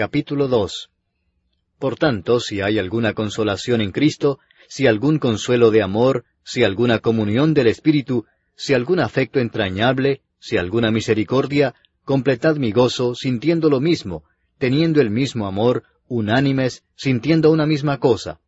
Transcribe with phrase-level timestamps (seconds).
[0.00, 0.88] Capítulo 2
[1.78, 7.00] Por tanto, si hay alguna consolación en Cristo, si algún consuelo de amor, si alguna
[7.00, 8.24] comunión del Espíritu,
[8.56, 11.74] si algún afecto entrañable, si alguna misericordia,
[12.06, 14.24] completad mi gozo sintiendo lo mismo,
[14.56, 18.40] teniendo el mismo amor, unánimes, sintiendo una misma cosa.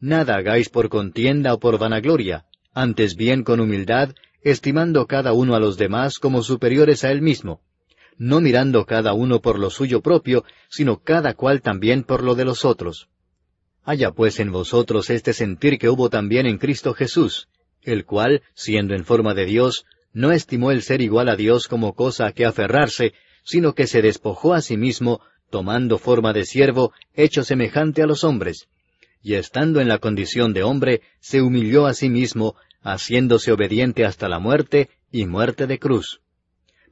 [0.00, 5.60] Nada hagáis por contienda o por vanagloria, antes bien con humildad, estimando cada uno a
[5.60, 7.60] los demás como superiores a él mismo,
[8.18, 12.44] no mirando cada uno por lo suyo propio, sino cada cual también por lo de
[12.44, 13.08] los otros.
[13.84, 17.48] Haya pues en vosotros este sentir que hubo también en Cristo Jesús,
[17.82, 21.94] el cual, siendo en forma de Dios, no estimó el ser igual a Dios como
[21.94, 23.12] cosa a que aferrarse,
[23.44, 25.20] sino que se despojó a sí mismo,
[25.50, 28.68] tomando forma de siervo, hecho semejante a los hombres,
[29.22, 34.28] y estando en la condición de hombre, se humilló a sí mismo, haciéndose obediente hasta
[34.28, 36.21] la muerte y muerte de cruz.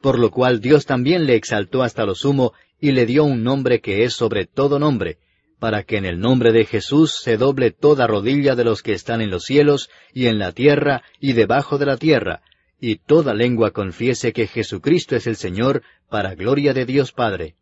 [0.01, 3.81] Por lo cual Dios también le exaltó hasta lo sumo y le dio un nombre
[3.81, 5.19] que es sobre todo nombre,
[5.59, 9.21] para que en el nombre de Jesús se doble toda rodilla de los que están
[9.21, 12.43] en los cielos y en la tierra y debajo de la tierra,
[12.81, 17.57] y toda lengua confiese que Jesucristo es el Señor, para gloria de Dios Padre.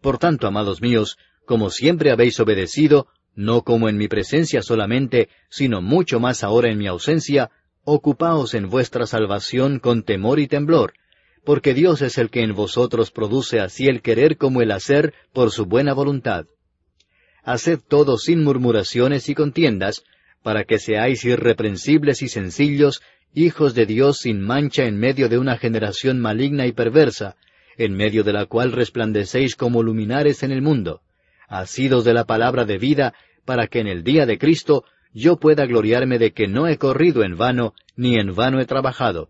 [0.00, 5.82] Por tanto, amados míos, como siempre habéis obedecido, no como en mi presencia solamente, sino
[5.82, 7.50] mucho más ahora en mi ausencia,
[7.84, 10.94] ocupaos en vuestra salvación con temor y temblor,
[11.44, 15.50] porque Dios es el que en vosotros produce así el querer como el hacer por
[15.50, 16.46] su buena voluntad.
[17.44, 20.04] Haced todo sin murmuraciones y contiendas,
[20.42, 23.02] para que seáis irreprensibles y sencillos,
[23.34, 27.36] hijos de Dios sin mancha en medio de una generación maligna y perversa,
[27.76, 31.02] en medio de la cual resplandecéis como luminares en el mundo
[31.52, 35.66] asidos de la palabra de vida, para que en el día de Cristo yo pueda
[35.66, 39.28] gloriarme de que no he corrido en vano, ni en vano he trabajado.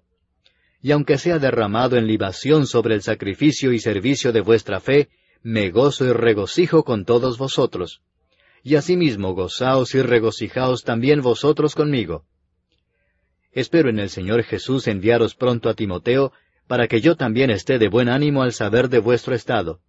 [0.83, 5.09] Y aunque sea derramado en libación sobre el sacrificio y servicio de vuestra fe,
[5.43, 8.03] me gozo y regocijo con todos vosotros.
[8.63, 12.25] Y asimismo gozaos y regocijaos también vosotros conmigo.
[13.53, 16.33] Espero en el Señor Jesús enviaros pronto a Timoteo,
[16.67, 19.81] para que yo también esté de buen ánimo al saber de vuestro estado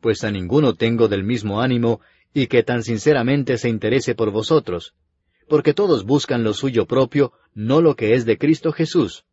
[0.00, 2.00] pues a ninguno tengo del mismo ánimo
[2.32, 4.94] y que tan sinceramente se interese por vosotros,
[5.48, 9.24] porque todos buscan lo suyo propio, no lo que es de Cristo Jesús.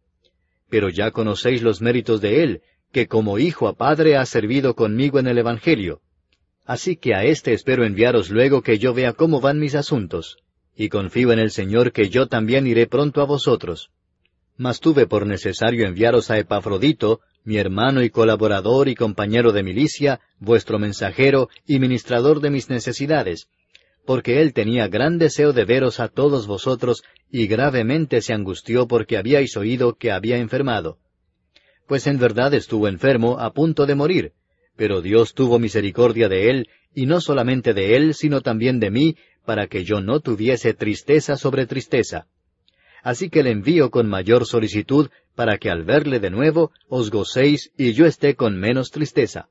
[0.73, 2.61] Pero ya conocéis los méritos de Él,
[2.91, 6.01] que como hijo a padre ha servido conmigo en el Evangelio.
[6.65, 10.37] Así que a éste espero enviaros luego que yo vea cómo van mis asuntos,
[10.75, 13.91] y confío en el Señor que yo también iré pronto a vosotros.
[14.57, 20.21] Mas tuve por necesario enviaros a Epafrodito, mi hermano y colaborador y compañero de milicia,
[20.39, 23.47] vuestro mensajero y ministrador de mis necesidades,
[24.05, 29.17] porque él tenía gran deseo de veros a todos vosotros y gravemente se angustió porque
[29.17, 30.97] habíais oído que había enfermado.
[31.87, 34.33] Pues en verdad estuvo enfermo a punto de morir,
[34.75, 39.17] pero Dios tuvo misericordia de él, y no solamente de él, sino también de mí,
[39.45, 42.27] para que yo no tuviese tristeza sobre tristeza
[43.03, 47.71] así que le envío con mayor solicitud para que al verle de nuevo os gocéis
[47.77, 49.49] y yo esté con menos tristeza.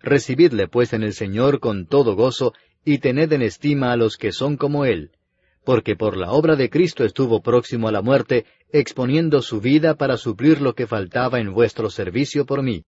[0.00, 4.32] Recibidle pues en el Señor con todo gozo y tened en estima a los que
[4.32, 5.10] son como Él,
[5.64, 10.16] porque por la obra de Cristo estuvo próximo a la muerte, exponiendo su vida para
[10.16, 12.84] suplir lo que faltaba en vuestro servicio por mí.